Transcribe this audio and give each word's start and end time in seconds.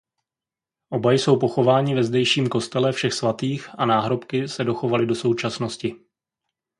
Oba 0.89 1.11
jsou 1.13 1.37
pochováni 1.39 1.95
ve 1.95 2.03
zdejším 2.03 2.47
kostele 2.49 2.91
Všech 2.91 3.13
svatých 3.13 3.69
a 3.79 3.85
náhrobky 3.85 4.47
se 4.47 4.63
dochovaly 4.63 5.05
do 5.05 5.15
současnosti. 5.15 5.95